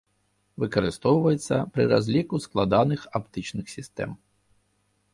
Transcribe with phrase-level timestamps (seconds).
[0.63, 4.21] Выкарыстоўваецца пры разліку складаных аптычных сістэм.